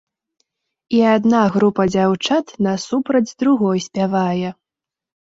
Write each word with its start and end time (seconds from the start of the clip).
І 0.99 1.01
адна 1.15 1.41
група 1.55 1.83
дзяўчат 1.95 2.45
насупраць 2.67 3.35
другой 3.43 3.77
спявае. 3.87 4.49